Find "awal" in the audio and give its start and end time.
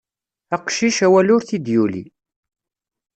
1.07-1.27